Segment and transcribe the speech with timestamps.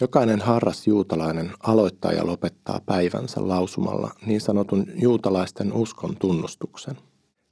[0.00, 6.96] Jokainen harras juutalainen aloittaa ja lopettaa päivänsä lausumalla niin sanotun juutalaisten uskon tunnustuksen.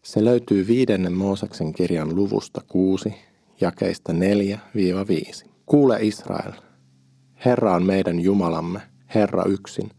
[0.04, 3.14] Se löytyy viidennen Mooseksen kirjan luvusta 6,
[3.60, 5.48] jakeista 4-5.
[5.66, 6.52] Kuule Israel,
[7.44, 8.80] Herra on meidän Jumalamme,
[9.14, 9.90] Herra yksin.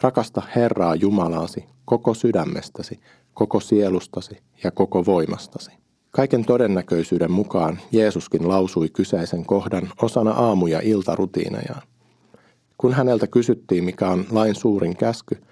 [0.00, 3.00] Rakasta Herraa Jumalaasi koko sydämestäsi,
[3.34, 5.81] koko sielustasi ja koko voimastasi.
[6.14, 11.82] Kaiken todennäköisyyden mukaan Jeesuskin lausui kyseisen kohdan osana aamu- ja iltarutiinejaan.
[12.78, 15.42] Kun häneltä kysyttiin, mikä on lain suurin käsky,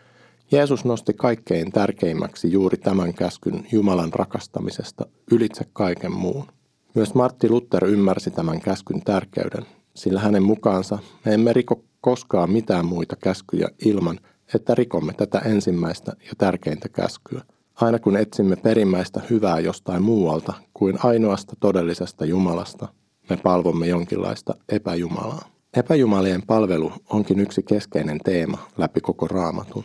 [0.51, 6.46] Jeesus nosti kaikkein tärkeimmäksi juuri tämän käskyn Jumalan rakastamisesta ylitse kaiken muun.
[6.95, 12.87] Myös Martti Luther ymmärsi tämän käskyn tärkeyden, sillä hänen mukaansa me emme riko koskaan mitään
[12.87, 14.20] muita käskyjä ilman,
[14.54, 17.42] että rikomme tätä ensimmäistä ja tärkeintä käskyä–
[17.80, 22.88] aina kun etsimme perimmäistä hyvää jostain muualta kuin ainoasta todellisesta Jumalasta,
[23.30, 25.48] me palvomme jonkinlaista epäjumalaa.
[25.77, 29.85] Epäjumalien palvelu onkin yksi keskeinen teema läpi koko raamatun.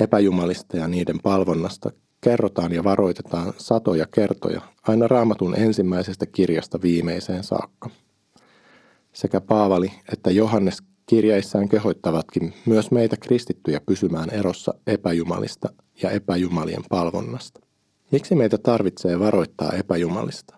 [0.00, 7.90] Epäjumalista ja niiden palvonnasta kerrotaan ja varoitetaan satoja kertoja aina raamatun ensimmäisestä kirjasta viimeiseen saakka.
[9.12, 15.68] Sekä Paavali että Johannes kirjeissään kehoittavatkin myös meitä kristittyjä pysymään erossa epäjumalista
[16.02, 17.60] ja epäjumalien palvonnasta.
[18.10, 20.56] Miksi meitä tarvitsee varoittaa epäjumalista?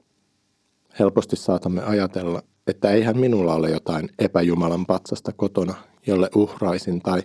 [0.98, 5.74] Helposti saatamme ajatella, että eihän minulla ole jotain epäjumalan patsasta kotona,
[6.06, 7.22] jolle uhraisin, tai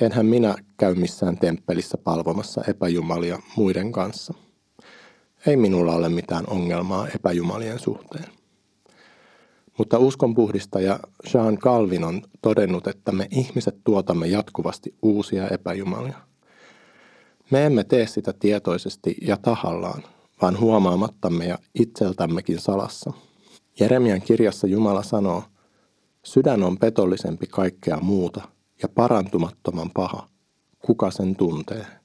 [0.00, 4.34] enhän minä käy missään temppelissä palvomassa epäjumalia muiden kanssa.
[5.46, 8.37] Ei minulla ole mitään ongelmaa epäjumalien suhteen.
[9.78, 11.00] Mutta uskonpuhdistaja
[11.34, 16.16] Jean Calvin on todennut, että me ihmiset tuotamme jatkuvasti uusia epäjumalia.
[17.50, 20.02] Me emme tee sitä tietoisesti ja tahallaan,
[20.42, 23.12] vaan huomaamattamme ja itseltämmekin salassa.
[23.80, 25.42] Jeremian kirjassa Jumala sanoo,
[26.22, 28.48] sydän on petollisempi kaikkea muuta
[28.82, 30.28] ja parantumattoman paha.
[30.78, 31.97] Kuka sen tuntee?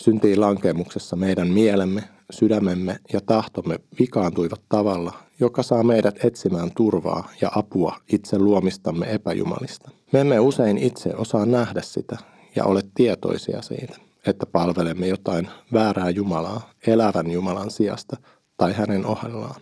[0.00, 7.50] Syntiin lankemuksessa meidän mielemme, sydämemme ja tahtomme vikaantuivat tavalla, joka saa meidät etsimään turvaa ja
[7.54, 9.90] apua itse luomistamme epäjumalista.
[10.12, 12.18] Me emme usein itse osaa nähdä sitä
[12.56, 18.16] ja ole tietoisia siitä, että palvelemme jotain väärää Jumalaa elävän Jumalan sijasta
[18.56, 19.60] tai hänen ohellaan.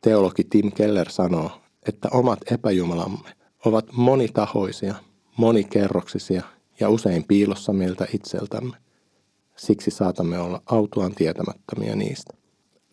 [0.00, 1.50] Teologi Tim Keller sanoo,
[1.88, 3.30] että omat epäjumalamme
[3.64, 4.94] ovat monitahoisia,
[5.36, 6.42] monikerroksisia
[6.80, 8.76] ja usein piilossa meiltä itseltämme.
[9.56, 12.34] Siksi saatamme olla autuaan tietämättömiä niistä.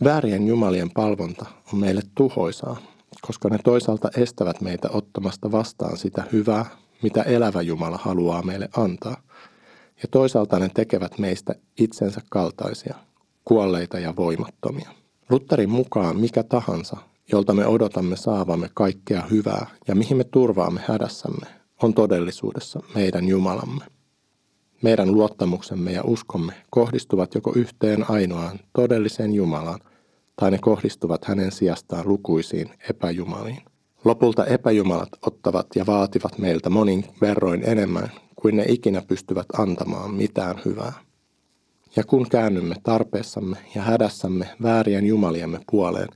[0.04, 2.78] Väärien jumalien palvonta on meille tuhoisaa,
[3.22, 6.66] koska ne toisaalta estävät meitä ottamasta vastaan sitä hyvää,
[7.04, 9.22] mitä elävä Jumala haluaa meille antaa.
[10.02, 12.96] Ja toisaalta ne tekevät meistä itsensä kaltaisia,
[13.46, 14.90] kuolleita ja voimattomia.
[15.30, 16.98] Lutherin mukaan mikä tahansa,
[17.32, 23.86] jolta me odotamme saavamme kaikkea hyvää ja mihin me turvaamme hädässämme, on todellisuudessa meidän Jumalamme.
[24.82, 29.80] Meidän luottamuksemme ja uskomme kohdistuvat joko yhteen ainoaan todelliseen Jumalaan,
[30.36, 33.62] tai ne kohdistuvat hänen sijastaan lukuisiin epäjumaliin.
[34.06, 40.62] Lopulta epäjumalat ottavat ja vaativat meiltä monin verroin enemmän kuin ne ikinä pystyvät antamaan mitään
[40.66, 40.94] hyvää.
[41.96, 46.10] Ja kun käännymme tarpeessamme ja hädässämme väärien jumaliemme puoleen,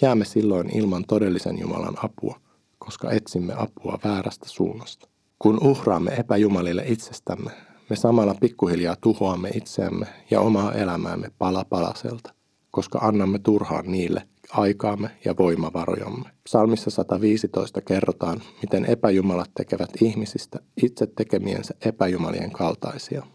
[0.00, 2.40] jäämme silloin ilman todellisen Jumalan apua,
[2.84, 5.08] koska etsimme apua väärästä suunnasta.
[5.38, 7.50] Kun uhraamme epäjumalille itsestämme,
[7.90, 12.34] me samalla pikkuhiljaa tuhoamme itseämme ja omaa elämäämme pala palaselta,
[12.70, 16.30] koska annamme turhaan niille aikaamme ja voimavarojamme.
[16.44, 23.26] Psalmissa 115 kerrotaan, miten epäjumalat tekevät ihmisistä itse tekemiensä epäjumalien kaltaisia.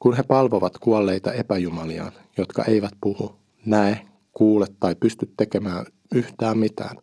[0.00, 3.36] Kun he palvovat kuolleita epäjumaliaan, jotka eivät puhu,
[3.66, 6.96] näe, kuule tai pysty tekemään yhtään mitään,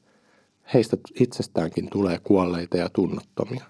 [0.74, 3.66] heistä itsestäänkin tulee kuolleita ja tunnottomia.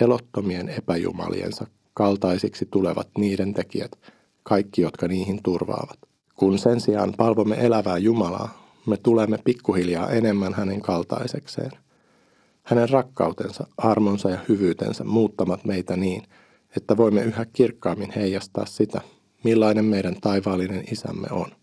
[0.00, 3.92] Elottomien epäjumaliensa kaltaisiksi tulevat niiden tekijät,
[4.42, 5.98] kaikki jotka niihin turvaavat.
[6.34, 11.70] Kun sen sijaan palvomme elävää Jumalaa, me tulemme pikkuhiljaa enemmän hänen kaltaisekseen.
[12.62, 16.22] Hänen rakkautensa, armonsa ja hyvyytensä muuttamat meitä niin,
[16.76, 19.00] että voimme yhä kirkkaammin heijastaa sitä,
[19.44, 21.61] millainen meidän taivaallinen isämme on.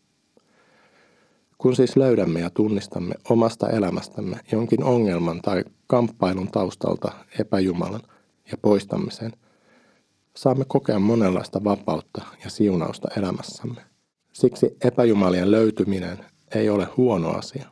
[1.62, 8.02] Kun siis löydämme ja tunnistamme omasta elämästämme jonkin ongelman tai kamppailun taustalta epäjumalan
[8.52, 9.32] ja poistamme sen,
[10.36, 13.82] saamme kokea monenlaista vapautta ja siunausta elämässämme.
[14.34, 16.26] Siksi epäjumalien löytyminen
[16.56, 17.66] ei ole huono asia.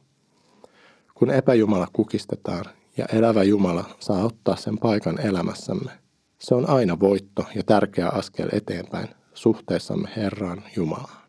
[1.13, 2.65] Kun epäjumala kukistetaan
[2.97, 5.91] ja elävä Jumala saa ottaa sen paikan elämässämme,
[6.39, 11.26] se on aina voitto ja tärkeä askel eteenpäin suhteessamme Herraan Jumalaan.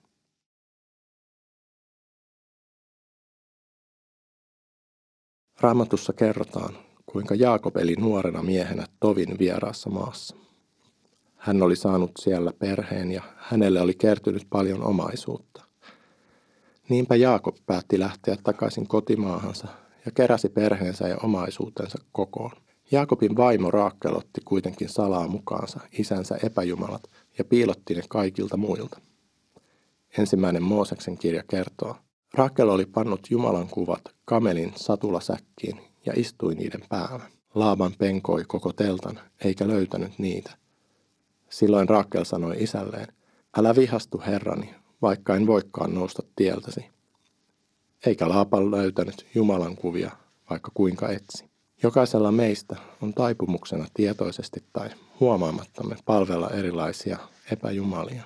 [5.60, 6.74] Raamatussa kerrotaan,
[7.06, 10.36] kuinka Jaakob eli nuorena miehenä tovin vieraassa maassa.
[11.36, 15.64] Hän oli saanut siellä perheen ja hänelle oli kertynyt paljon omaisuutta.
[16.88, 19.68] Niinpä Jaakob päätti lähteä takaisin kotimaahansa
[20.06, 22.52] ja keräsi perheensä ja omaisuutensa kokoon.
[22.90, 27.02] Jaakobin vaimo Raakkel otti kuitenkin salaa mukaansa isänsä epäjumalat
[27.38, 29.00] ja piilotti ne kaikilta muilta.
[30.18, 31.96] Ensimmäinen Mooseksen kirja kertoo,
[32.38, 37.24] Rakel oli pannut Jumalan kuvat kamelin satulasäkkiin ja istui niiden päällä.
[37.54, 40.50] Laaban penkoi koko teltan, eikä löytänyt niitä.
[41.50, 43.06] Silloin Rakel sanoi isälleen,
[43.56, 46.84] älä vihastu herrani, vaikka en voikaan nousta tieltäsi.
[48.06, 50.10] Eikä Laapan löytänyt Jumalan kuvia,
[50.50, 51.44] vaikka kuinka etsi.
[51.82, 54.90] Jokaisella meistä on taipumuksena tietoisesti tai
[55.20, 57.18] huomaamattamme palvella erilaisia
[57.52, 58.22] epäjumalia.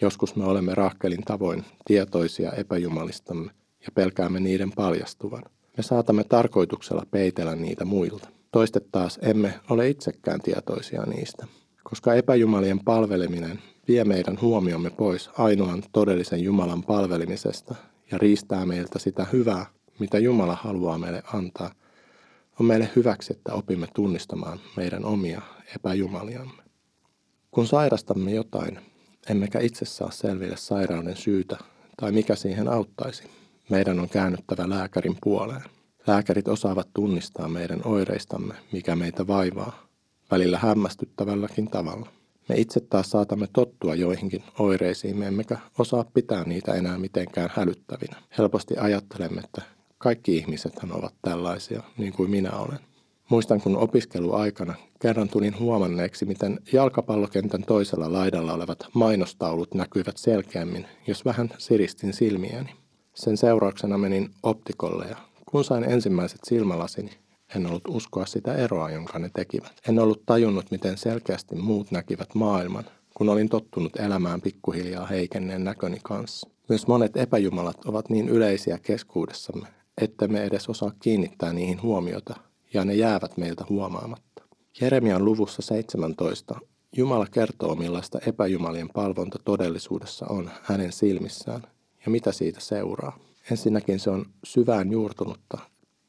[0.00, 3.50] Joskus me olemme rahkelin tavoin tietoisia epäjumalistamme
[3.80, 5.42] ja pelkäämme niiden paljastuvan.
[5.76, 8.28] Me saatamme tarkoituksella peitellä niitä muilta.
[8.52, 11.46] Toistet taas emme ole itsekään tietoisia niistä,
[11.84, 13.58] koska epäjumalien palveleminen
[13.88, 17.74] vie meidän huomiomme pois ainoan todellisen Jumalan palvelemisesta
[18.10, 19.66] ja riistää meiltä sitä hyvää,
[19.98, 21.70] mitä Jumala haluaa meille antaa,
[22.60, 25.42] on meille hyväksi, että opimme tunnistamaan meidän omia
[25.76, 26.62] epäjumaliamme.
[27.50, 28.78] Kun sairastamme jotain,
[29.30, 31.56] emmekä itse saa selville sairauden syytä
[32.00, 33.22] tai mikä siihen auttaisi.
[33.70, 35.62] Meidän on käännyttävä lääkärin puoleen.
[36.06, 39.86] Lääkärit osaavat tunnistaa meidän oireistamme, mikä meitä vaivaa,
[40.30, 42.08] välillä hämmästyttävälläkin tavalla.
[42.48, 48.16] Me itse taas saatamme tottua joihinkin oireisiin, emmekä osaa pitää niitä enää mitenkään hälyttävinä.
[48.38, 49.62] Helposti ajattelemme, että
[49.98, 52.78] kaikki ihmisethän ovat tällaisia, niin kuin minä olen.
[53.30, 61.24] Muistan, kun opiskeluaikana kerran tulin huomanneeksi, miten jalkapallokentän toisella laidalla olevat mainostaulut näkyivät selkeämmin, jos
[61.24, 62.70] vähän siristin silmiäni.
[63.14, 67.10] Sen seurauksena menin optikolle ja kun sain ensimmäiset silmälasini,
[67.56, 69.72] en ollut uskoa sitä eroa, jonka ne tekivät.
[69.88, 72.84] En ollut tajunnut, miten selkeästi muut näkivät maailman,
[73.14, 76.48] kun olin tottunut elämään pikkuhiljaa heikenneen näköni kanssa.
[76.68, 79.68] Myös monet epäjumalat ovat niin yleisiä keskuudessamme,
[80.00, 82.36] että me edes osaa kiinnittää niihin huomiota
[82.74, 84.42] ja ne jäävät meiltä huomaamatta.
[84.80, 86.60] Jeremian luvussa 17
[86.96, 91.62] Jumala kertoo, millaista epäjumalien palvonta todellisuudessa on hänen silmissään
[92.06, 93.18] ja mitä siitä seuraa.
[93.50, 95.58] Ensinnäkin se on syvään juurtunutta,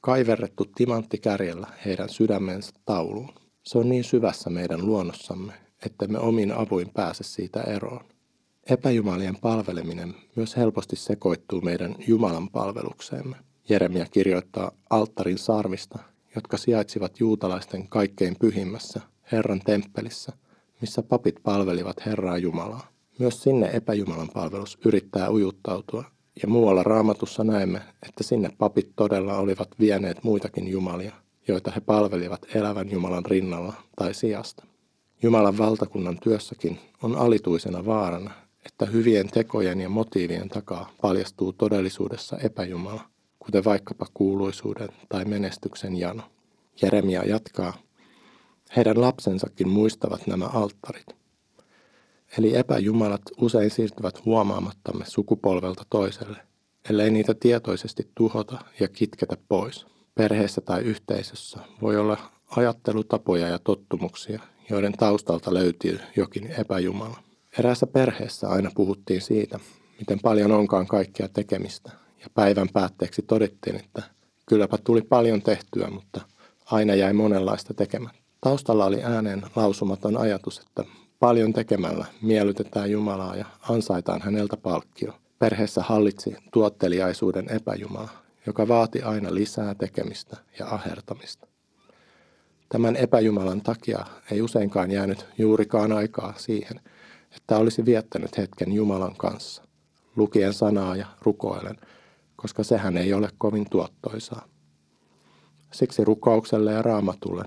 [0.01, 3.30] kaiverrettu timanttikärjellä heidän sydämensä tauluun.
[3.63, 5.53] Se on niin syvässä meidän luonnossamme,
[5.86, 8.06] että me omin avuin pääse siitä eroon.
[8.69, 13.36] Epäjumalien palveleminen myös helposti sekoittuu meidän Jumalan palvelukseemme.
[13.69, 16.00] Jeremia kirjoittaa alttarin sarvista
[16.38, 19.01] jotka sijaitsivat juutalaisten kaikkein pyhimmässä,
[19.31, 20.34] Herran temppelissä,
[20.81, 22.88] missä papit palvelivat Herraa Jumalaa.
[23.19, 26.04] Myös sinne epäjumalan palvelus yrittää ujuttautua,
[26.42, 31.16] ja muualla raamatussa näemme, että sinne papit todella olivat vieneet muitakin jumalia,
[31.48, 34.66] joita he palvelivat elävän Jumalan rinnalla tai sijasta.
[35.24, 38.31] Jumalan valtakunnan työssäkin on alituisena vaarana,
[38.66, 43.01] että hyvien tekojen ja motiivien takaa paljastuu todellisuudessa epäjumala–
[43.48, 46.24] kuten vaikkapa kuuluisuuden tai menestyksen jano.
[46.82, 47.74] Jeremia jatkaa,
[48.76, 51.06] heidän lapsensakin muistavat nämä alttarit.
[52.38, 56.38] Eli epäjumalat usein siirtyvät huomaamattamme sukupolvelta toiselle,
[56.90, 59.86] ellei niitä tietoisesti tuhota ja kitketä pois.
[60.16, 62.18] Perheessä tai yhteisössä voi olla
[62.56, 67.18] ajattelutapoja ja tottumuksia, joiden taustalta löytyy jokin epäjumala.
[67.60, 69.60] Eräässä perheessä aina puhuttiin siitä,
[70.00, 74.03] miten paljon onkaan kaikkea tekemistä ja päivän päätteeksi todettiin, että
[74.45, 76.21] kylläpä tuli paljon tehtyä, mutta
[76.71, 78.19] aina jäi monenlaista tekemättä.
[78.41, 80.83] Taustalla oli ääneen lausumaton ajatus, että
[81.19, 85.13] paljon tekemällä miellytetään Jumalaa ja ansaitaan häneltä palkkio.
[85.39, 88.09] Perheessä hallitsi tuotteliaisuuden epäjumala,
[88.45, 91.47] joka vaati aina lisää tekemistä ja ahertamista.
[92.69, 96.79] Tämän epäjumalan takia ei useinkaan jäänyt juurikaan aikaa siihen,
[97.36, 99.63] että olisi viettänyt hetken Jumalan kanssa,
[100.15, 101.77] lukien sanaa ja rukoilen–
[102.38, 104.46] koska sehän ei ole kovin tuottoisaa.
[105.72, 107.44] Siksi rukoukselle ja raamatulle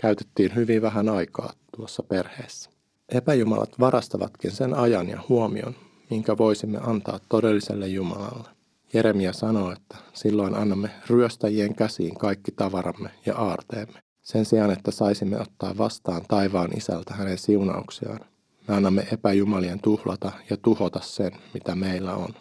[0.00, 2.70] käytettiin hyvin vähän aikaa tuossa perheessä.
[3.08, 5.74] Epäjumalat varastavatkin sen ajan ja huomion,
[6.10, 8.48] minkä voisimme antaa todelliselle Jumalalle.
[8.92, 14.00] Jeremia sanoo, että silloin annamme ryöstäjien käsiin kaikki tavaramme ja aarteemme.
[14.22, 18.20] Sen sijaan, että saisimme ottaa vastaan taivaan isältä hänen siunauksiaan,
[18.68, 22.34] me annamme epäjumalien tuhlata ja tuhota sen, mitä meillä on.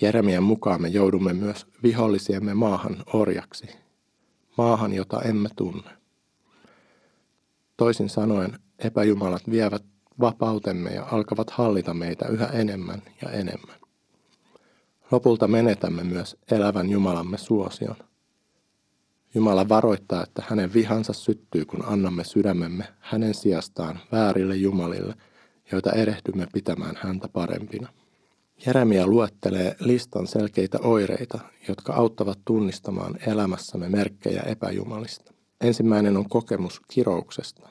[0.00, 3.66] Jeremian mukaan me joudumme myös vihollisiemme maahan orjaksi,
[4.58, 5.90] maahan, jota emme tunne.
[7.76, 9.84] Toisin sanoen epäjumalat vievät
[10.20, 13.76] vapautemme ja alkavat hallita meitä yhä enemmän ja enemmän.
[15.10, 17.96] Lopulta menetämme myös elävän Jumalamme suosion.
[19.34, 25.14] Jumala varoittaa, että hänen vihansa syttyy, kun annamme sydämemme hänen sijastaan väärille jumalille,
[25.72, 27.88] joita erehdymme pitämään häntä parempina.
[28.66, 35.34] Jeremia luettelee listan selkeitä oireita, jotka auttavat tunnistamaan elämässämme merkkejä epäjumalista.
[35.60, 37.68] Ensimmäinen on kokemus kirouksesta,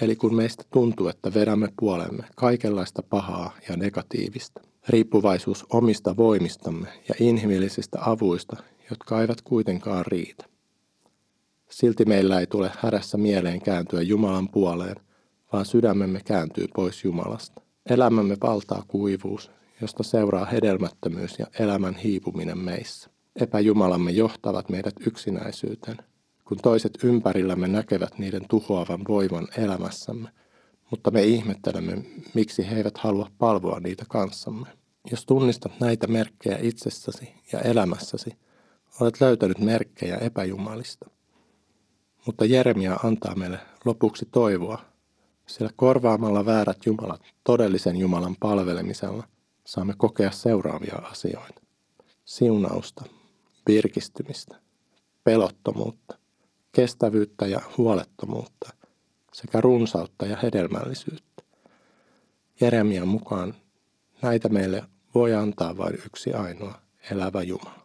[0.00, 4.60] eli kun meistä tuntuu, että vedämme puolemme kaikenlaista pahaa ja negatiivista.
[4.88, 8.56] Riippuvaisuus omista voimistamme ja inhimillisistä avuista,
[8.90, 10.44] jotka eivät kuitenkaan riitä.
[11.70, 14.96] Silti meillä ei tule hädässä mieleen kääntyä Jumalan puoleen,
[15.52, 17.62] vaan sydämemme kääntyy pois Jumalasta.
[17.90, 19.50] Elämämme valtaa kuivuus,
[19.82, 23.10] josta seuraa hedelmättömyys ja elämän hiipuminen meissä.
[23.36, 25.96] Epäjumalamme johtavat meidät yksinäisyyteen,
[26.44, 30.28] kun toiset ympärillämme näkevät niiden tuhoavan voiman elämässämme,
[30.90, 34.68] mutta me ihmettelemme, miksi he eivät halua palvoa niitä kanssamme.
[35.10, 38.36] Jos tunnistat näitä merkkejä itsessäsi ja elämässäsi,
[39.00, 41.10] olet löytänyt merkkejä epäjumalista.
[42.26, 44.80] Mutta Jeremia antaa meille lopuksi toivoa,
[45.46, 49.24] sillä korvaamalla väärät jumalat todellisen Jumalan palvelemisella
[49.66, 51.62] saamme kokea seuraavia asioita.
[52.24, 53.04] Siunausta,
[53.66, 54.56] virkistymistä,
[55.24, 56.18] pelottomuutta,
[56.72, 58.70] kestävyyttä ja huolettomuutta
[59.32, 61.42] sekä runsautta ja hedelmällisyyttä.
[62.60, 63.54] Jeremian mukaan
[64.22, 64.82] näitä meille
[65.14, 67.82] voi antaa vain yksi ainoa elävä Jumala.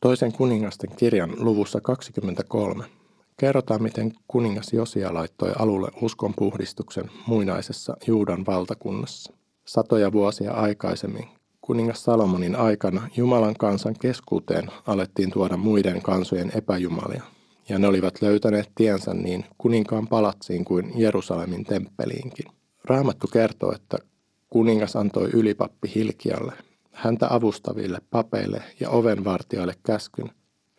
[0.00, 2.99] Toisen kuningasten kirjan luvussa 23
[3.40, 9.32] kerrotaan, miten kuningas Josia laittoi alulle uskonpuhdistuksen muinaisessa Juudan valtakunnassa.
[9.64, 11.28] Satoja vuosia aikaisemmin
[11.60, 17.22] kuningas Salomonin aikana Jumalan kansan keskuuteen alettiin tuoda muiden kansojen epäjumalia,
[17.68, 22.46] ja ne olivat löytäneet tiensä niin kuninkaan palatsiin kuin Jerusalemin temppeliinkin.
[22.84, 23.98] Raamattu kertoo, että
[24.50, 26.52] kuningas antoi ylipappi Hilkialle
[26.92, 30.30] häntä avustaville papeille ja ovenvartijoille käskyn,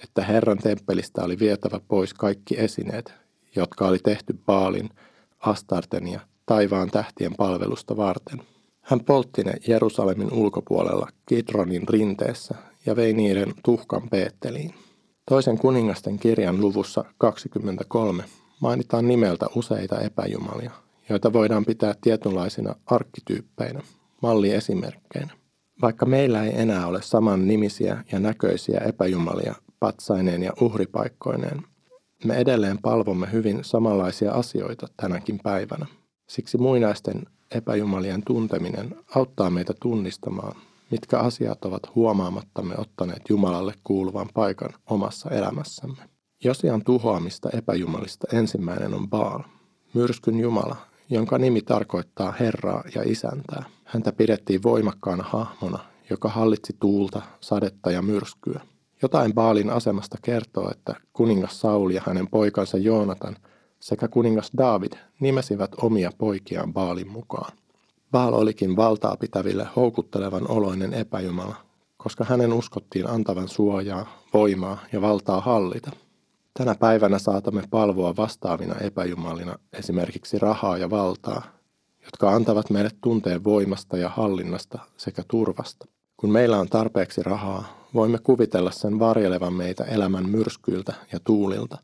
[0.04, 3.14] että Herran temppelistä oli vietävä pois kaikki esineet,
[3.56, 4.90] jotka oli tehty Baalin,
[5.40, 8.42] Astarten ja taivaan tähtien palvelusta varten.
[8.82, 12.56] Hän poltti ne Jerusalemin ulkopuolella Kidronin rinteessä
[12.86, 14.74] ja vei niiden tuhkan Peetteliin.
[15.30, 18.24] Toisen kuningasten kirjan luvussa 23
[18.62, 20.72] mainitaan nimeltä useita epäjumalia,
[21.10, 23.82] joita voidaan pitää tietynlaisina arkkityyppeinä,
[24.22, 25.34] malliesimerkkeinä.
[25.82, 31.64] Vaikka meillä ei enää ole saman nimisiä ja näköisiä epäjumalia patsaineen ja uhripaikkoineen,
[32.26, 35.86] me edelleen palvomme hyvin samanlaisia asioita tänäkin päivänä.
[36.30, 40.56] Siksi muinaisten epäjumalien tunteminen auttaa meitä tunnistamaan,
[40.92, 46.04] mitkä asiat ovat huomaamattamme ottaneet Jumalalle kuuluvan paikan omassa elämässämme.
[46.44, 49.44] Josian tuhoamista epäjumalista ensimmäinen on Baal,
[49.94, 50.76] myrskyn Jumala,
[51.10, 53.66] jonka nimi tarkoittaa Herraa ja Isäntää.
[53.86, 58.62] Häntä pidettiin voimakkaana hahmona, joka hallitsi tuulta, sadetta ja myrskyä.
[59.02, 63.36] Jotain Baalin asemasta kertoo, että kuningas Saul ja hänen poikansa Joonatan
[63.80, 67.54] sekä kuningas David nimesivät omia poikiaan Baalin mukaan.
[68.12, 71.56] Baal olikin valtaa pitäville houkuttelevan oloinen epäjumala,
[71.98, 75.92] koska hänen uskottiin antavan suojaa, voimaa ja valtaa hallita–
[76.54, 81.44] Tänä päivänä saatamme palvoa vastaavina epäjumalina esimerkiksi rahaa ja valtaa,
[82.06, 85.86] jotka antavat meille tunteen voimasta ja hallinnasta sekä turvasta.
[86.22, 91.78] Kun meillä on tarpeeksi rahaa, voimme kuvitella sen varjelevan meitä elämän myrskyiltä ja tuulilta,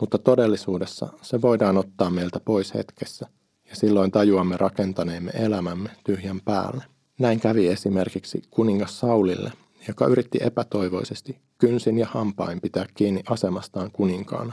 [0.00, 3.26] mutta todellisuudessa se voidaan ottaa meiltä pois hetkessä,
[3.70, 6.84] ja silloin tajuamme rakentaneemme elämämme tyhjän päälle.
[7.18, 9.52] Näin kävi esimerkiksi kuningas Saulille,
[9.88, 14.52] joka yritti epätoivoisesti kynsin ja hampain pitää kiinni asemastaan kuninkaana,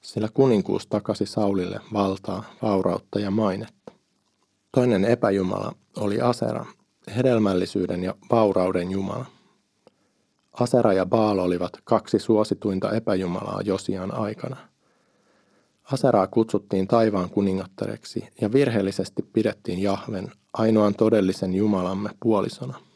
[0.00, 3.92] sillä kuninkuus takasi Saulille valtaa, vaurautta ja mainetta.
[4.74, 6.66] Toinen epäjumala oli Asera,
[7.16, 9.26] hedelmällisyyden ja vaurauden jumala.
[10.52, 14.56] Asera ja Baal olivat kaksi suosituinta epäjumalaa Josian aikana.
[15.92, 22.74] Aseraa kutsuttiin taivaan kuningattareksi ja virheellisesti pidettiin Jahven ainoan todellisen Jumalamme puolisona–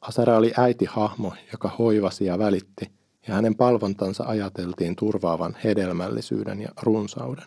[0.00, 2.90] Asera oli äiti-hahmo, joka hoivasi ja välitti,
[3.28, 7.44] ja hänen palvontansa ajateltiin turvaavan hedelmällisyyden ja runsauden.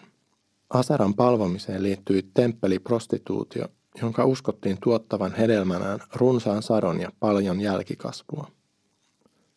[0.70, 3.66] Aseran palvomiseen liittyi temppeliprostituutio,
[4.01, 8.48] jonka uskottiin tuottavan hedelmänään runsaan sadon ja paljon jälkikasvua.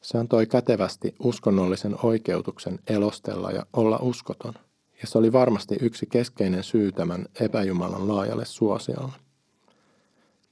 [0.00, 4.54] Se antoi kätevästi uskonnollisen oikeutuksen elostella ja olla uskoton,
[5.00, 9.12] ja se oli varmasti yksi keskeinen syy tämän epäjumalan laajalle suosiolle.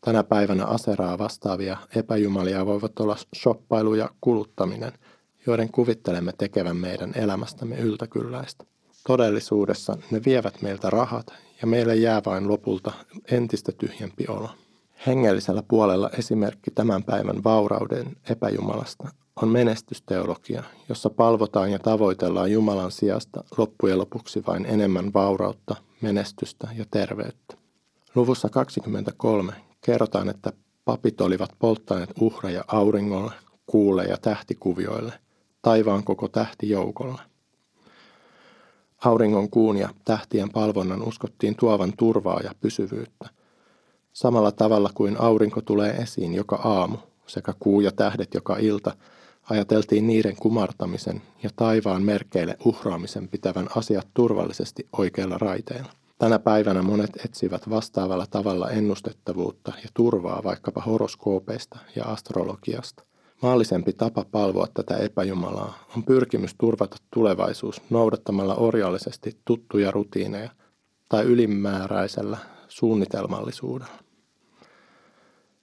[0.00, 4.92] Tänä päivänä aseraa vastaavia epäjumalia voivat olla shoppailu ja kuluttaminen,
[5.46, 8.64] joiden kuvittelemme tekevän meidän elämästämme yltäkylläistä.
[9.06, 11.26] Todellisuudessa ne vievät meiltä rahat
[11.62, 12.92] ja meille jää vain lopulta
[13.30, 14.50] entistä tyhjempi olo.
[15.06, 19.08] Hengellisellä puolella esimerkki tämän päivän vaurauden epäjumalasta
[19.42, 26.84] on menestysteologia, jossa palvotaan ja tavoitellaan Jumalan sijasta loppujen lopuksi vain enemmän vaurautta, menestystä ja
[26.90, 27.56] terveyttä.
[28.14, 30.52] Luvussa 23 kerrotaan, että
[30.84, 33.32] papit olivat polttaneet uhreja auringolle,
[33.66, 35.12] kuulle ja tähtikuvioille,
[35.62, 37.31] taivaan koko tähtijoukolle.
[39.04, 43.28] Auringon kuun ja tähtien palvonnan uskottiin tuovan turvaa ja pysyvyyttä.
[44.12, 48.96] Samalla tavalla kuin aurinko tulee esiin joka aamu sekä kuu ja tähdet joka ilta,
[49.50, 55.92] ajateltiin niiden kumartamisen ja taivaan merkeille uhraamisen pitävän asiat turvallisesti oikeilla raiteilla.
[56.18, 63.04] Tänä päivänä monet etsivät vastaavalla tavalla ennustettavuutta ja turvaa vaikkapa horoskoopeista ja astrologiasta.
[63.42, 70.50] Maallisempi tapa palvoa tätä epäjumalaa on pyrkimys turvata tulevaisuus noudattamalla orjallisesti tuttuja rutiineja
[71.08, 73.92] tai ylimääräisellä suunnitelmallisuudella.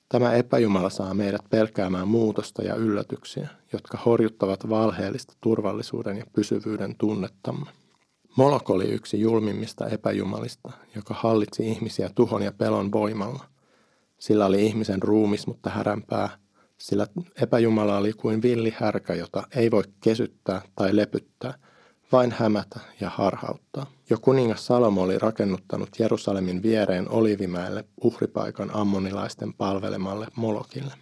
[0.09, 7.71] Tämä epäjumala saa meidät pelkäämään muutosta ja yllätyksiä, jotka horjuttavat valheellista turvallisuuden ja pysyvyyden tunnettamme.
[8.37, 13.45] Molok oli yksi julmimmista epäjumalista, joka hallitsi ihmisiä tuhon ja pelon voimalla.
[14.17, 16.29] Sillä oli ihmisen ruumis, mutta häränpää,
[16.79, 17.07] sillä
[17.41, 21.53] epäjumala oli kuin villi härkä, jota ei voi kesyttää tai lepyttää,
[22.11, 23.85] vain hämätä ja harhauttaa.
[24.09, 30.93] Jo kuningas Salomo oli rakennuttanut Jerusalemin viereen Olivimäelle uhripaikan ammonilaisten palvelemalle Molokille.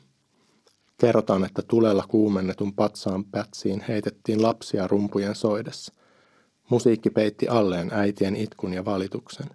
[0.97, 5.93] Kerrotaan, että tulella kuumennetun patsaan pätsiin heitettiin lapsia rumpujen soidessa.
[6.69, 9.47] Musiikki peitti alleen äitien itkun ja valituksen.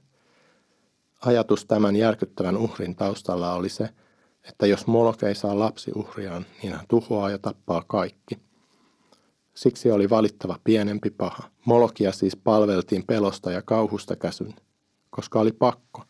[1.20, 3.88] Ajatus tämän järkyttävän uhrin taustalla oli se,
[4.48, 8.38] että jos Molok ei saa lapsiuhriaan, niin hän tuhoaa ja tappaa kaikki.
[9.54, 11.42] Siksi oli valittava pienempi paha.
[11.64, 14.54] Molokia siis palveltiin pelosta ja kauhusta käsyn,
[15.10, 16.02] koska oli pakko.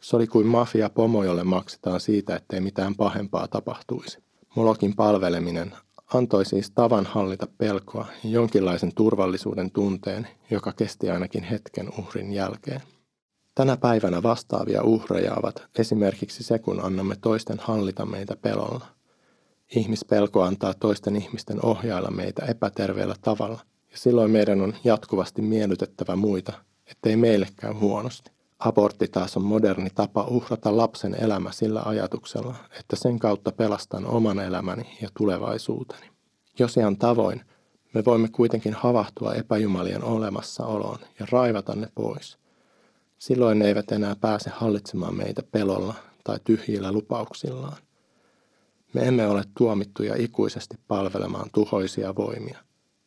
[0.00, 4.18] Se oli kuin mafia pomo, jolle maksetaan siitä, ettei mitään pahempaa tapahtuisi.
[4.56, 5.74] Molokin palveleminen
[6.14, 12.80] antoi siis tavan hallita pelkoa jonkinlaisen turvallisuuden tunteen, joka kesti ainakin hetken uhrin jälkeen.
[13.54, 18.86] Tänä päivänä vastaavia uhreja ovat esimerkiksi se, kun annamme toisten hallita meitä pelolla.
[19.76, 26.52] Ihmispelko antaa toisten ihmisten ohjailla meitä epäterveellä tavalla, ja silloin meidän on jatkuvasti miellytettävä muita,
[26.86, 28.30] ettei meille käy huonosti.
[28.58, 34.38] Abortti taas on moderni tapa uhrata lapsen elämä sillä ajatuksella, että sen kautta pelastan oman
[34.38, 36.10] elämäni ja tulevaisuuteni.
[36.58, 37.40] Josian tavoin
[37.94, 42.43] me voimme kuitenkin havahtua epäjumalien olemassaoloon ja raivata ne pois.
[43.18, 47.76] Silloin ne eivät enää pääse hallitsemaan meitä pelolla tai tyhjillä lupauksillaan.
[48.92, 52.64] Me emme ole tuomittuja ikuisesti palvelemaan tuhoisia voimia,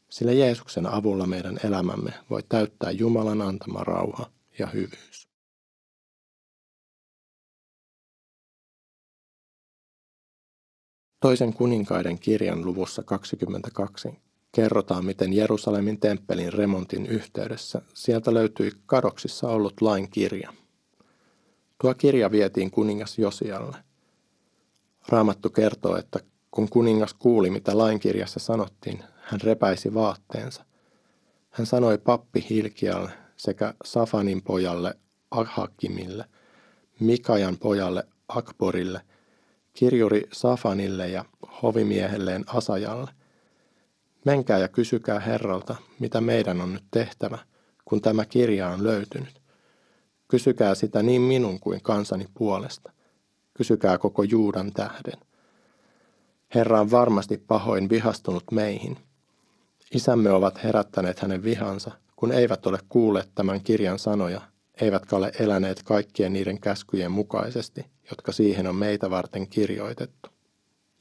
[0.10, 5.28] sillä Jeesuksen avulla meidän elämämme voi täyttää Jumalan antama rauha ja hyvyys.
[11.20, 14.27] Toisen kuninkaiden kirjan luvussa 22
[14.58, 20.54] kerrotaan, miten Jerusalemin temppelin remontin yhteydessä sieltä löytyi kadoksissa ollut lain kirja.
[21.82, 23.78] Tuo kirja vietiin kuningas Josialle.
[25.10, 26.20] Raamattu kertoo, että
[26.52, 30.65] kun kuningas kuuli, mitä lainkirjassa sanottiin, hän repäisi vaatteensa.
[31.50, 34.93] Hän sanoi pappi Hilkialle sekä Safanin pojalle
[35.32, 36.26] Ahakimille,
[37.00, 39.02] Mikajan pojalle Akborille,
[39.74, 41.26] kirjuri Safanille ja
[41.62, 43.16] hovimiehelleen Asajalle.
[44.28, 47.38] Menkää ja kysykää Herralta, mitä meidän on nyt tehtävä,
[47.86, 49.42] kun tämä kirja on löytynyt.
[50.28, 52.92] Kysykää sitä niin minun kuin kansani puolesta.
[53.54, 55.20] Kysykää koko Juudan tähden.
[56.56, 58.98] Herra on varmasti pahoin vihastunut meihin.
[59.94, 64.42] Isämme ovat herättäneet hänen vihansa, kun eivät ole kuulleet tämän kirjan sanoja,
[64.82, 70.30] eivätkä ole eläneet kaikkien niiden käskyjen mukaisesti, jotka siihen on meitä varten kirjoitettu.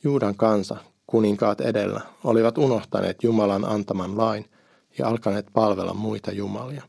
[0.05, 4.51] Juudan kansa, kuninkaat edellä, olivat unohtaneet Jumalan antaman lain
[4.99, 6.83] ja alkaneet palvella muita jumalia.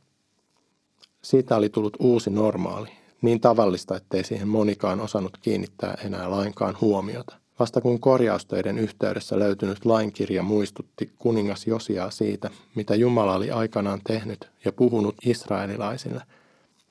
[1.21, 2.89] Siitä oli tullut uusi normaali,
[3.21, 7.35] niin tavallista, ettei siihen monikaan osannut kiinnittää enää lainkaan huomiota.
[7.59, 14.49] Vasta kun korjaustöiden yhteydessä löytynyt lainkirja muistutti kuningas Josiaa siitä, mitä Jumala oli aikanaan tehnyt
[14.65, 16.21] ja puhunut israelilaisille,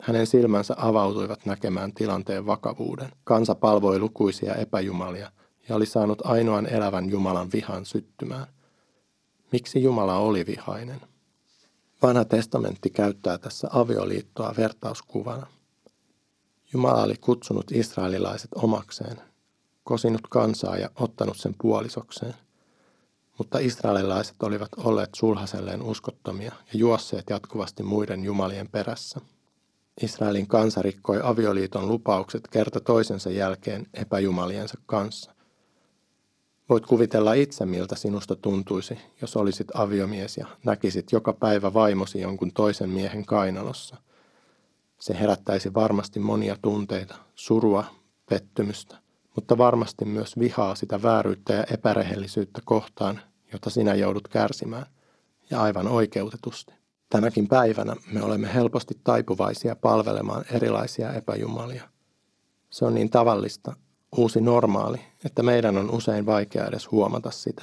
[0.03, 3.09] hänen silmänsä avautuivat näkemään tilanteen vakavuuden.
[3.25, 5.31] Kansa palvoi lukuisia epäjumalia
[5.69, 8.47] ja oli saanut ainoan elävän Jumalan vihan syttymään.
[9.53, 11.01] Miksi Jumala oli vihainen?
[12.03, 15.47] Vanha testamentti käyttää tässä avioliittoa vertauskuvana.
[16.73, 19.21] Jumala oli kutsunut israelilaiset omakseen,
[19.85, 22.35] kosinut kansaa ja ottanut sen puolisokseen.
[23.39, 29.21] Mutta israelilaiset olivat olleet sulhaselleen uskottomia ja juosseet jatkuvasti muiden jumalien perässä.
[30.03, 35.36] Israelin kansa rikkoi avioliiton lupaukset kerta toisensa jälkeen epäjumaliensa kanssa.
[36.69, 42.53] Voit kuvitella itse, miltä sinusta tuntuisi, jos olisit aviomies ja näkisit joka päivä vaimosi jonkun
[42.53, 43.97] toisen miehen kainalossa.
[44.99, 47.85] Se herättäisi varmasti monia tunteita, surua,
[48.31, 48.97] pettymystä,
[49.35, 53.21] mutta varmasti myös vihaa sitä vääryyttä ja epärehellisyyttä kohtaan,
[53.53, 54.87] jota sinä joudut kärsimään,
[55.51, 56.75] ja aivan oikeutetusti.
[57.11, 61.89] Tänäkin päivänä me olemme helposti taipuvaisia palvelemaan erilaisia epäjumalia.
[62.71, 63.77] Se on niin tavallista,
[64.16, 67.62] uusi normaali, että meidän on usein vaikea edes huomata sitä.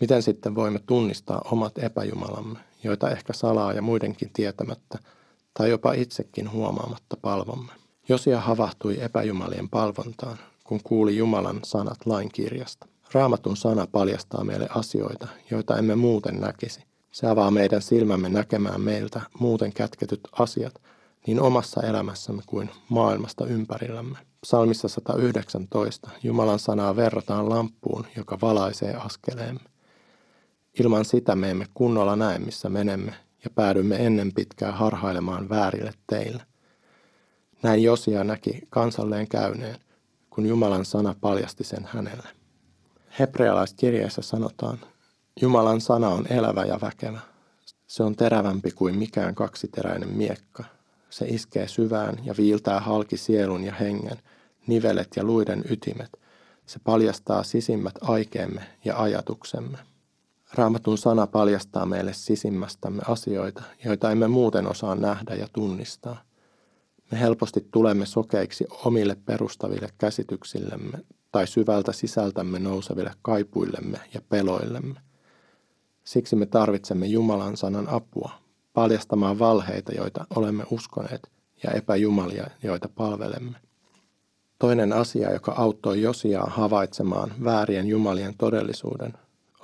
[0.00, 4.98] Miten sitten voimme tunnistaa omat epäjumalamme, joita ehkä salaa ja muidenkin tietämättä,
[5.54, 7.72] tai jopa itsekin huomaamatta palvomme?
[8.08, 12.86] Josia havahtui epäjumalien palvontaan, kun kuuli Jumalan sanat lain kirjasta.
[13.12, 16.80] Raamatun sana paljastaa meille asioita, joita emme muuten näkisi.
[17.10, 20.82] Se avaa meidän silmämme näkemään meiltä muuten kätketyt asiat
[21.26, 24.18] niin omassa elämässämme kuin maailmasta ympärillämme.
[24.40, 29.60] Psalmissa 119 Jumalan sanaa verrataan lamppuun, joka valaisee askeleemme.
[30.80, 36.42] Ilman sitä me emme kunnolla näe, missä menemme, ja päädymme ennen pitkää harhailemaan väärille teille.
[37.62, 39.78] Näin Josia näki kansalleen käyneen,
[40.30, 42.28] kun Jumalan sana paljasti sen hänelle.
[43.18, 44.78] Hebrealaiskirjeessä sanotaan,
[45.40, 47.20] Jumalan sana on elävä ja väkevä.
[47.86, 50.77] Se on terävämpi kuin mikään kaksiteräinen miekka.
[51.10, 54.18] Se iskee syvään ja viiltää halki sielun ja hengen,
[54.66, 56.20] nivelet ja luiden ytimet.
[56.66, 59.78] Se paljastaa sisimmät aikeemme ja ajatuksemme.
[60.54, 66.22] Raamatun sana paljastaa meille sisimmästämme asioita, joita emme muuten osaa nähdä ja tunnistaa.
[67.10, 70.98] Me helposti tulemme sokeiksi omille perustaville käsityksillemme
[71.32, 75.00] tai syvältä sisältämme nouseville kaipuillemme ja peloillemme.
[76.04, 78.30] Siksi me tarvitsemme Jumalan sanan apua,
[78.78, 81.30] paljastamaan valheita, joita olemme uskoneet,
[81.62, 83.58] ja epäjumalia, joita palvelemme.
[84.58, 89.12] Toinen asia, joka auttoi Josiaa havaitsemaan väärien jumalien todellisuuden,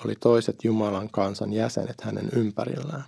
[0.05, 3.05] oli toiset Jumalan kansan jäsenet hänen ympärillään.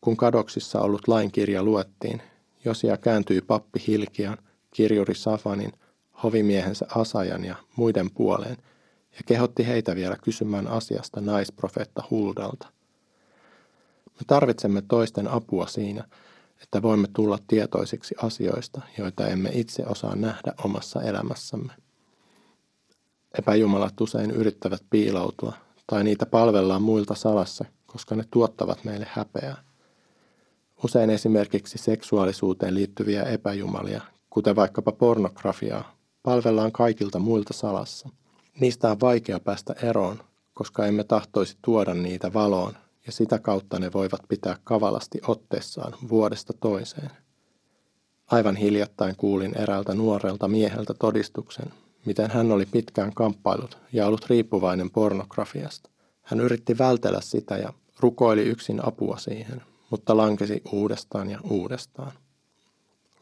[0.00, 2.22] Kun kadoksissa ollut lainkirja luettiin,
[2.64, 4.38] Josia kääntyi pappi Hilkian,
[4.70, 5.72] kirjuri Safanin,
[6.22, 8.56] hovimiehensä Asajan ja muiden puoleen
[9.12, 12.77] ja kehotti heitä vielä kysymään asiasta naisprofeetta Huldalta.
[14.18, 16.04] Me tarvitsemme toisten apua siinä,
[16.62, 21.72] että voimme tulla tietoisiksi asioista, joita emme itse osaa nähdä omassa elämässämme.
[23.38, 25.52] Epäjumalat usein yrittävät piiloutua,
[25.86, 29.62] tai niitä palvellaan muilta salassa, koska ne tuottavat meille häpeää.
[30.84, 38.08] Usein esimerkiksi seksuaalisuuteen liittyviä epäjumalia, kuten vaikkapa pornografiaa, palvellaan kaikilta muilta salassa.
[38.60, 40.18] Niistä on vaikea päästä eroon,
[40.54, 42.72] koska emme tahtoisi tuoda niitä valoon,
[43.08, 47.10] ja sitä kautta ne voivat pitää kavalasti otteessaan vuodesta toiseen.
[48.26, 51.72] Aivan hiljattain kuulin eräältä nuorelta mieheltä todistuksen,
[52.06, 55.90] miten hän oli pitkään kamppailut ja ollut riippuvainen pornografiasta.
[56.22, 62.12] Hän yritti vältellä sitä ja rukoili yksin apua siihen, mutta lankesi uudestaan ja uudestaan.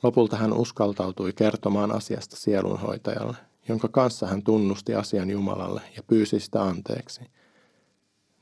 [0.03, 3.37] Lopulta hän uskaltautui kertomaan asiasta sielunhoitajalle,
[3.69, 7.21] jonka kanssa hän tunnusti asian Jumalalle ja pyysi sitä anteeksi.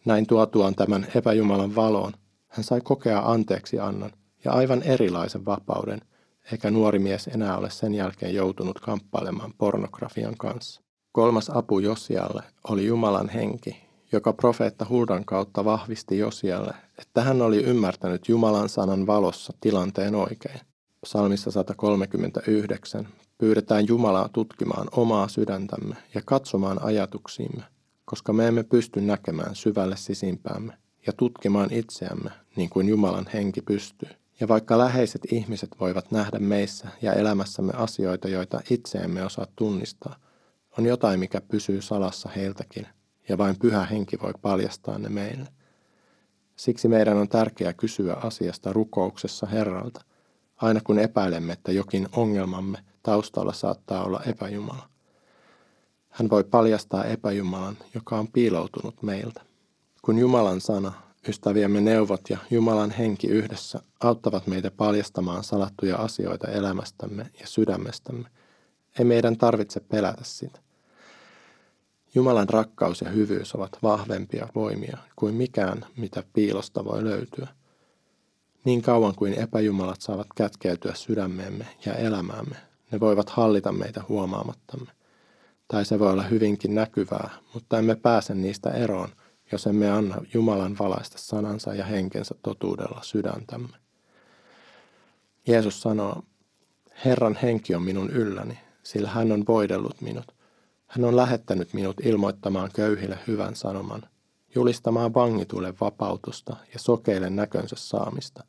[0.04, 2.12] Näin tuotuaan tämän epäjumalan valoon,
[2.48, 4.10] hän sai kokea anteeksi annan
[4.44, 6.00] ja aivan erilaisen vapauden,
[6.52, 10.80] eikä nuori mies enää ole sen jälkeen joutunut kamppailemaan pornografian kanssa.
[11.12, 17.62] Kolmas apu Josialle oli Jumalan henki, joka profeetta Huldan kautta vahvisti Josialle, että hän oli
[17.62, 20.60] ymmärtänyt Jumalan sanan valossa tilanteen oikein.
[21.00, 27.62] Psalmissa 139 pyydetään Jumalaa tutkimaan omaa sydäntämme ja katsomaan ajatuksiimme,
[28.04, 34.08] koska me emme pysty näkemään syvälle sisimpäämme ja tutkimaan itseämme niin kuin Jumalan henki pystyy.
[34.40, 40.16] Ja vaikka läheiset ihmiset voivat nähdä meissä ja elämässämme asioita, joita itse emme osaa tunnistaa,
[40.78, 42.86] on jotain, mikä pysyy salassa heiltäkin,
[43.28, 45.48] ja vain pyhä henki voi paljastaa ne meille.
[46.56, 50.00] Siksi meidän on tärkeää kysyä asiasta rukouksessa Herralta–
[50.56, 54.88] aina kun epäilemme, että jokin ongelmamme taustalla saattaa olla epäjumala.
[56.14, 59.40] Hän voi paljastaa epäjumalan, joka on piiloutunut meiltä.
[60.02, 60.92] Kun Jumalan sana,
[61.28, 68.28] ystäviemme neuvot ja Jumalan henki yhdessä auttavat meitä paljastamaan salattuja asioita elämästämme ja sydämestämme,
[68.98, 70.58] ei meidän tarvitse pelätä sitä.
[72.14, 77.48] Jumalan rakkaus ja hyvyys ovat vahvempia voimia kuin mikään, mitä piilosta voi löytyä–
[78.64, 82.56] niin kauan kuin epäjumalat saavat kätkeytyä sydämeemme ja elämäämme,
[82.90, 84.90] ne voivat hallita meitä huomaamattamme.
[85.68, 89.08] Tai se voi olla hyvinkin näkyvää, mutta emme pääse niistä eroon,
[89.52, 93.76] jos emme anna Jumalan valaista sanansa ja henkensä totuudella sydäntämme.
[95.46, 96.22] Jeesus sanoo,
[97.04, 100.34] Herran henki on minun ylläni, sillä hän on voidellut minut.
[100.86, 104.02] Hän on lähettänyt minut ilmoittamaan köyhille hyvän sanoman,
[104.54, 108.44] julistamaan vangituille vapautusta ja sokeille näkönsä saamista,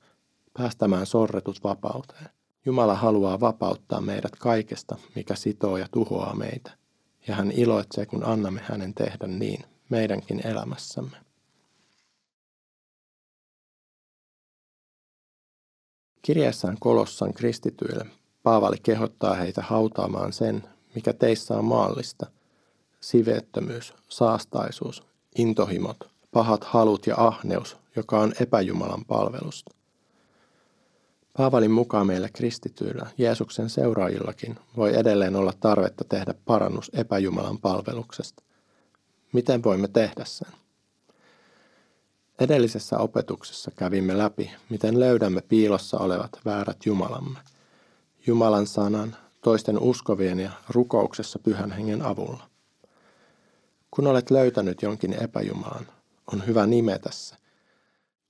[0.53, 2.29] päästämään sorretut vapauteen.
[2.65, 6.71] Jumala haluaa vapauttaa meidät kaikesta, mikä sitoo ja tuhoaa meitä,
[7.27, 11.17] ja hän iloitsee, kun annamme hänen tehdä niin meidänkin elämässämme.
[16.21, 18.05] Kirjeessään Kolossan kristityille
[18.45, 20.63] Paavali kehottaa heitä hautaamaan sen,
[20.95, 22.25] mikä teissä on maallista.
[23.01, 25.03] Siveettömyys, saastaisuus,
[25.35, 25.97] intohimot,
[26.31, 29.74] pahat halut ja ahneus, joka on epäjumalan palvelusta.
[31.37, 38.43] Paavalin mukaan meillä kristityillä, Jeesuksen seuraajillakin, voi edelleen olla tarvetta tehdä parannus epäjumalan palveluksesta.
[39.33, 40.51] Miten voimme tehdä sen?
[42.39, 47.39] Edellisessä opetuksessa kävimme läpi, miten löydämme piilossa olevat väärät Jumalamme.
[48.27, 52.43] Jumalan sanan, toisten uskovien ja rukouksessa pyhän hengen avulla.
[53.91, 55.87] Kun olet löytänyt jonkin epäjumalan,
[56.33, 57.35] on hyvä nimetä se.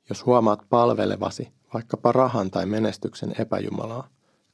[0.10, 4.08] Jos huomaat palvelevasi vaikkapa rahan tai menestyksen epäjumalaa,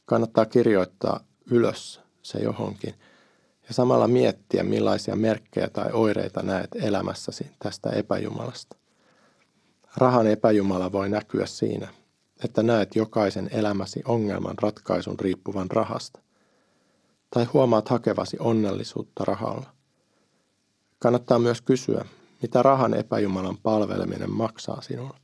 [0.06, 1.20] kannattaa kirjoittaa
[1.52, 2.94] ylös se johonkin
[3.68, 8.78] ja samalla miettiä, millaisia merkkejä tai oireita näet elämässäsi tästä epäjumalasta.
[9.98, 11.88] Rahan epäjumala voi näkyä siinä,
[12.44, 16.20] että näet jokaisen elämäsi ongelman ratkaisun riippuvan rahasta.
[17.34, 19.70] Tai huomaat hakevasi onnellisuutta rahalla.
[21.00, 22.06] Kannattaa myös kysyä,
[22.42, 25.22] mitä rahan epäjumalan palveleminen maksaa sinulle.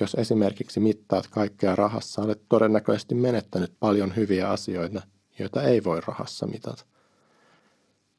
[0.00, 5.02] Jos esimerkiksi mittaat kaikkea rahassa, olet todennäköisesti menettänyt paljon hyviä asioita,
[5.38, 6.84] joita ei voi rahassa mitata.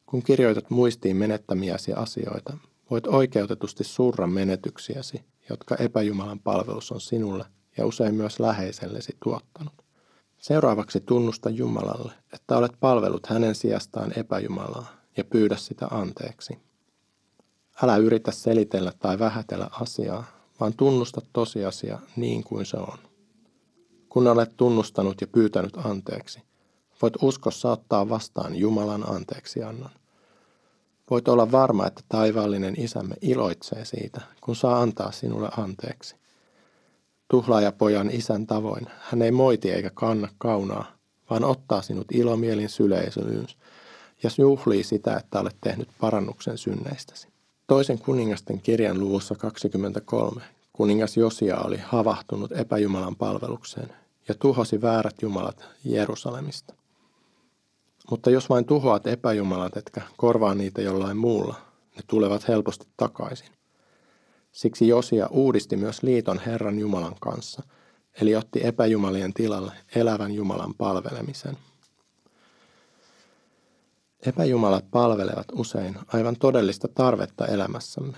[0.06, 2.58] Kun kirjoitat muistiin menettämiäsi asioita,
[2.92, 7.46] voit oikeutetusti surra menetyksiäsi, jotka epäjumalan palvelus on sinulle
[7.78, 9.74] ja usein myös läheisellesi tuottanut.
[10.38, 14.88] Seuraavaksi tunnusta Jumalalle, että olet palvellut hänen sijastaan epäjumalaa
[15.18, 16.58] ja pyydä sitä anteeksi.
[17.84, 22.98] Älä yritä selitellä tai vähätellä asiaa, vaan tunnusta tosiasia niin kuin se on.
[24.10, 26.42] Kun olet tunnustanut ja pyytänyt anteeksi,
[27.02, 29.90] voit uskossa ottaa vastaan Jumalan anteeksiannon.
[31.10, 36.16] Voit olla varma, että taivaallinen isämme iloitsee siitä, kun saa antaa sinulle anteeksi.
[37.28, 40.86] Tuhlaajapojan isän tavoin hän ei moiti eikä kanna kaunaa,
[41.30, 43.48] vaan ottaa sinut ilomielin syleisölyyn
[44.24, 47.28] ja juhlii sitä, että olet tehnyt parannuksen synneistäsi.
[47.68, 50.42] Toisen kuningasten kirjan luvussa 23
[50.74, 53.90] kuningas Josia oli havahtunut epäjumalan palvelukseen
[54.28, 56.74] ja tuhosi väärät jumalat Jerusalemista.
[58.10, 61.56] Mutta jos vain tuhoat epäjumalat, etkä korvaa niitä jollain muulla,
[61.96, 63.50] ne tulevat helposti takaisin.
[64.52, 67.64] Siksi Josia uudisti myös liiton Herran Jumalan kanssa,
[68.22, 71.58] eli otti epäjumalien tilalle elävän Jumalan palvelemisen.
[74.26, 78.18] Epäjumalat palvelevat usein aivan todellista tarvetta elämässämme,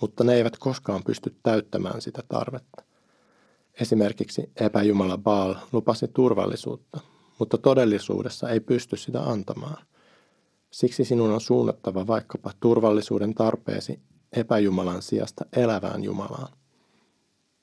[0.00, 2.82] mutta ne eivät koskaan pysty täyttämään sitä tarvetta.
[3.80, 7.00] Esimerkiksi epäjumala Baal lupasi turvallisuutta,
[7.38, 9.84] mutta todellisuudessa ei pysty sitä antamaan.
[10.70, 14.00] Siksi sinun on suunnattava vaikkapa turvallisuuden tarpeesi
[14.32, 16.52] epäjumalan sijasta elävään Jumalaan.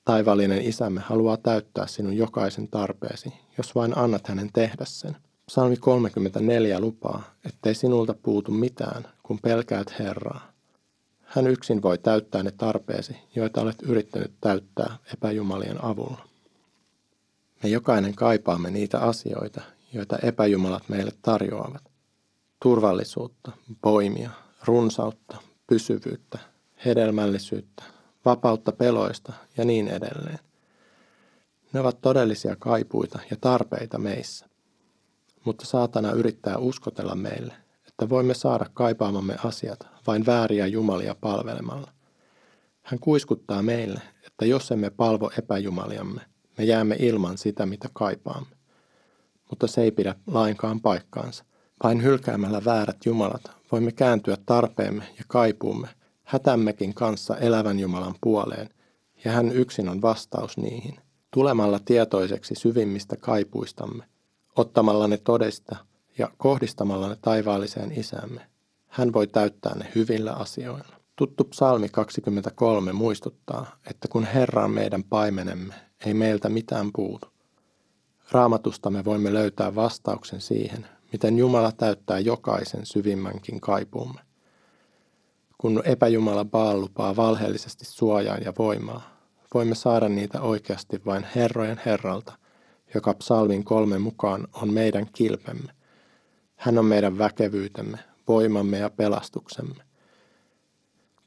[0.04, 5.16] Taivallinen isämme haluaa täyttää sinun jokaisen tarpeesi, jos vain annat hänen tehdä sen.
[5.48, 10.52] Psalmi 34 lupaa, ettei sinulta puutu mitään, kun pelkäät Herraa.
[11.22, 16.28] Hän yksin voi täyttää ne tarpeesi, joita olet yrittänyt täyttää epäjumalien avulla.
[17.62, 19.60] Me jokainen kaipaamme niitä asioita,
[19.92, 21.82] joita epäjumalat meille tarjoavat.
[22.62, 23.52] Turvallisuutta,
[23.84, 24.30] voimia,
[24.64, 26.38] runsautta, pysyvyyttä,
[26.84, 27.82] hedelmällisyyttä,
[28.24, 30.38] vapautta peloista ja niin edelleen.
[31.72, 34.48] Ne ovat todellisia kaipuita ja tarpeita meissä.
[35.48, 37.54] Mutta saatana yrittää uskotella meille,
[37.88, 41.90] että voimme saada kaipaamamme asiat vain vääriä jumalia palvelemalla.
[42.82, 46.20] Hän kuiskuttaa meille, että jos emme palvo epäjumaliamme,
[46.58, 48.56] me jäämme ilman sitä, mitä kaipaamme.
[49.50, 51.44] Mutta se ei pidä lainkaan paikkaansa.
[51.82, 55.88] Vain hylkäämällä väärät jumalat voimme kääntyä tarpeemme ja kaipuumme
[56.24, 58.68] hätämmekin kanssa elävän Jumalan puoleen,
[59.24, 61.00] ja hän yksin on vastaus niihin.
[61.30, 64.04] Tulemalla tietoiseksi syvimmistä kaipuistamme,
[64.58, 65.76] ottamalla ne todesta
[66.18, 68.46] ja kohdistamalla ne taivaalliseen isämme,
[68.88, 70.96] hän voi täyttää ne hyvillä asioilla.
[71.16, 75.74] Tuttu psalmi 23 muistuttaa, että kun Herra on meidän paimenemme,
[76.06, 77.28] ei meiltä mitään puutu.
[78.30, 84.20] Raamatusta me voimme löytää vastauksen siihen, miten Jumala täyttää jokaisen syvimmänkin kaipuumme.
[85.58, 89.18] Kun epäjumala Baal lupaa valheellisesti suojaa ja voimaa,
[89.54, 92.38] voimme saada niitä oikeasti vain Herrojen Herralta,
[92.94, 95.72] joka psalmin kolme mukaan on meidän kilpemme.
[96.56, 97.98] Hän on meidän väkevyytemme,
[98.28, 99.84] voimamme ja pelastuksemme.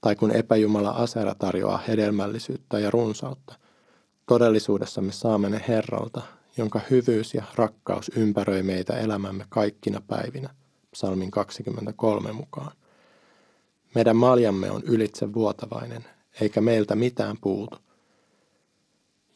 [0.01, 3.55] Tai kun epäjumala Asera tarjoaa hedelmällisyyttä ja runsautta,
[4.25, 6.21] todellisuudessa me saamme ne Herralta,
[6.57, 10.49] jonka hyvyys ja rakkaus ympäröi meitä elämämme kaikkina päivinä,
[10.91, 12.71] psalmin 23 mukaan.
[13.95, 16.05] Meidän maljamme on ylitse vuotavainen,
[16.41, 17.77] eikä meiltä mitään puutu.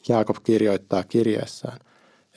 [0.08, 1.78] Jaakob kirjoittaa kirjeessään,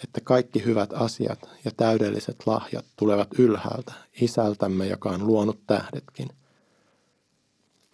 [0.03, 6.29] että kaikki hyvät asiat ja täydelliset lahjat tulevat ylhäältä, isältämme, joka on luonut tähdetkin.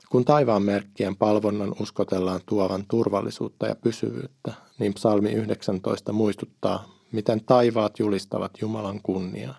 [0.10, 8.00] Kun taivaan merkkien palvonnan uskotellaan tuovan turvallisuutta ja pysyvyyttä, niin psalmi 19 muistuttaa, miten taivaat
[8.00, 9.58] julistavat Jumalan kunniaa.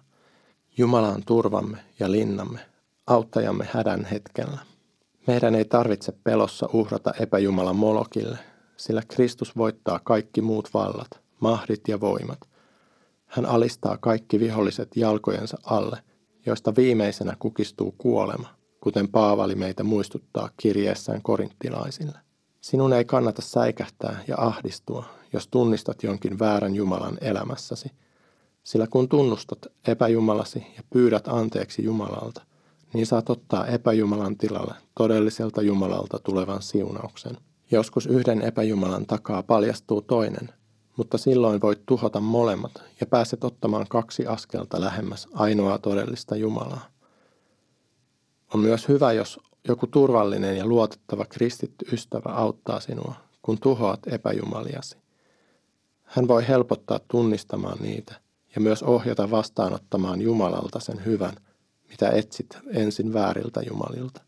[0.78, 2.60] Jumala on turvamme ja linnamme,
[3.06, 4.58] auttajamme hädän hetkellä.
[5.26, 8.38] Meidän ei tarvitse pelossa uhrata epäjumalan molokille,
[8.76, 12.40] sillä Kristus voittaa kaikki muut vallat, mahdit ja voimat.
[13.26, 15.98] Hän alistaa kaikki viholliset jalkojensa alle,
[16.46, 18.48] joista viimeisenä kukistuu kuolema,
[18.80, 22.18] kuten Paavali meitä muistuttaa kirjeessään korinttilaisille.
[22.60, 27.90] Sinun ei kannata säikähtää ja ahdistua, jos tunnistat jonkin väärän Jumalan elämässäsi,
[28.62, 32.42] sillä kun tunnustat epäjumalasi ja pyydät anteeksi Jumalalta,
[32.92, 37.36] niin saat ottaa epäjumalan tilalle todelliselta Jumalalta tulevan siunauksen.
[37.70, 40.48] Joskus yhden epäjumalan takaa paljastuu toinen,
[40.96, 46.86] mutta silloin voit tuhota molemmat ja pääset ottamaan kaksi askelta lähemmäs ainoaa todellista Jumalaa.
[48.54, 54.96] On myös hyvä, jos joku turvallinen ja luotettava kristitty ystävä auttaa sinua, kun tuhoat epäjumaliasi.
[56.02, 58.20] Hän voi helpottaa tunnistamaan niitä
[58.54, 61.34] ja myös ohjata vastaanottamaan Jumalalta sen hyvän,
[61.88, 64.22] mitä etsit ensin vääriltä Jumalilta.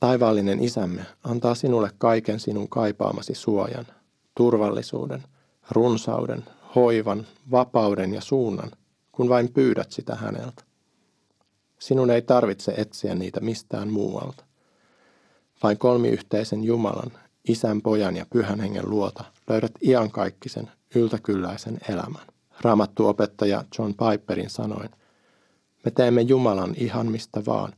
[0.00, 3.86] Taivaallinen isämme antaa sinulle kaiken sinun kaipaamasi suojan,
[4.34, 5.22] turvallisuuden,
[5.70, 6.44] runsauden,
[6.74, 8.70] hoivan, vapauden ja suunnan,
[9.12, 10.64] kun vain pyydät sitä häneltä.
[11.78, 14.44] Sinun ei tarvitse etsiä niitä mistään muualta.
[15.62, 17.12] Vain kolmiyhteisen Jumalan,
[17.48, 22.26] Isän, Pojan ja Pyhän Hengen luota löydät iankaikkisen, yltäkylläisen elämän.
[22.60, 24.90] Raamattu opettaja John Piperin sanoin,
[25.84, 27.72] me teemme Jumalan ihan mistä vaan,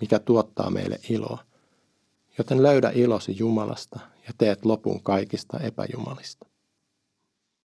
[0.00, 1.44] mikä tuottaa meille iloa.
[2.38, 6.46] Joten löydä ilosi Jumalasta ja teet lopun kaikista epäjumalista.